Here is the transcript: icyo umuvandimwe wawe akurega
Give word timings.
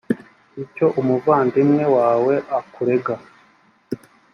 icyo 0.63 0.87
umuvandimwe 0.99 1.83
wawe 1.95 2.33
akurega 2.59 3.15